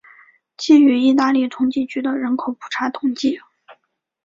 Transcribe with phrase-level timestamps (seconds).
[0.57, 3.37] 基于意大利统计局的人口普查统计。